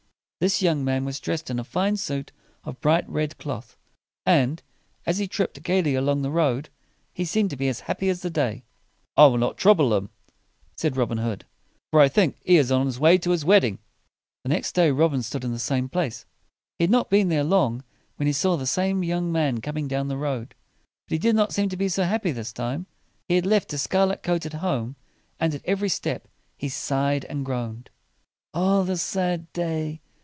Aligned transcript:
This 0.43 0.59
young 0.63 0.83
man 0.83 1.05
was 1.05 1.19
dressed 1.19 1.51
in 1.51 1.59
a 1.59 1.63
fine 1.63 1.97
suit 1.97 2.31
of 2.63 2.81
bright 2.81 3.07
red 3.07 3.37
cloth; 3.37 3.77
and, 4.25 4.63
as 5.05 5.19
he 5.19 5.27
tripped 5.27 5.61
gayly 5.61 5.93
along 5.93 6.23
the 6.23 6.31
road, 6.31 6.69
he 7.13 7.25
seemed 7.25 7.51
to 7.51 7.55
be 7.55 7.67
as 7.67 7.81
happy 7.81 8.09
as 8.09 8.23
the 8.23 8.31
day. 8.31 8.63
"I 9.15 9.27
will 9.27 9.37
not 9.37 9.55
trou 9.55 9.75
ble 9.75 9.93
him," 9.95 10.09
said 10.75 10.97
Robin 10.97 11.19
Hood, 11.19 11.45
"for 11.91 11.99
I 12.01 12.09
think 12.09 12.39
he 12.43 12.57
is 12.57 12.71
on 12.71 12.87
his 12.87 12.99
way 12.99 13.19
to 13.19 13.29
his 13.29 13.45
wedding." 13.45 13.77
The 14.41 14.49
next 14.49 14.71
day 14.71 14.89
Robin 14.89 15.21
stood 15.21 15.43
in 15.43 15.51
the 15.51 15.59
same 15.59 15.87
place. 15.87 16.25
He 16.79 16.85
had 16.85 16.89
not 16.89 17.11
been 17.11 17.29
there 17.29 17.43
long 17.43 17.83
when 18.15 18.25
he 18.25 18.33
saw 18.33 18.57
the 18.57 18.65
same 18.65 19.03
young 19.03 19.31
man 19.31 19.61
coming 19.61 19.87
down 19.87 20.07
the 20.07 20.17
road. 20.17 20.55
But 21.07 21.11
he 21.11 21.19
did 21.19 21.35
not 21.35 21.53
seem 21.53 21.69
to 21.69 21.77
be 21.77 21.87
so 21.87 22.01
happy 22.01 22.31
this 22.31 22.51
time. 22.51 22.87
He 23.29 23.35
had 23.35 23.45
left 23.45 23.69
his 23.69 23.83
scarlet 23.83 24.23
coat 24.23 24.47
at 24.47 24.53
home, 24.53 24.95
and 25.39 25.53
at 25.53 25.63
every 25.65 25.89
step 25.89 26.27
he 26.57 26.67
sighed 26.67 27.25
and 27.25 27.45
groaned. 27.45 27.91
"Ah 28.55 28.81
the 28.81 28.97
sad 28.97 29.53
day! 29.53 30.01